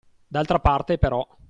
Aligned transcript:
D'altra 0.27 0.59
parte, 0.59 0.97
però 0.97 1.23